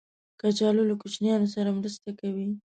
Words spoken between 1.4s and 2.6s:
سره مرسته کوي